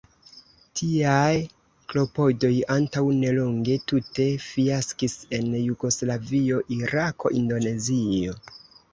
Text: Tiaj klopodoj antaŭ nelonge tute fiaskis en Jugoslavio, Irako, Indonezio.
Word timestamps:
Tiaj 0.79 1.33
klopodoj 1.91 2.49
antaŭ 2.75 3.03
nelonge 3.17 3.75
tute 3.91 4.25
fiaskis 4.45 5.15
en 5.41 5.51
Jugoslavio, 5.65 6.63
Irako, 6.77 7.33
Indonezio. 7.41 8.35